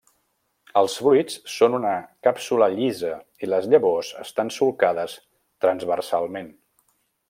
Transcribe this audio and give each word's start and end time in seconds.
Els 0.79 0.95
fruits 1.01 1.35
són 1.55 1.77
una 1.81 1.91
càpsula 2.29 2.71
llisa 2.79 3.13
i 3.45 3.53
les 3.53 3.71
llavors 3.75 4.13
estan 4.27 4.53
solcades 4.59 5.19
transversalment. 5.67 6.55